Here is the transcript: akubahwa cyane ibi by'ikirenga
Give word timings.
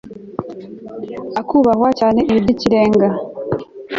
akubahwa 1.41 1.89
cyane 1.99 2.19
ibi 2.29 2.39
by'ikirenga 2.43 3.07